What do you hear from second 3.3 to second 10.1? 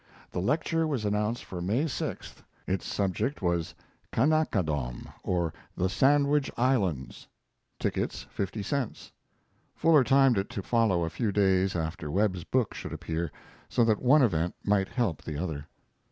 was "Kanakadom, or the Sandwich Islands" tickets fifty cents. Fuller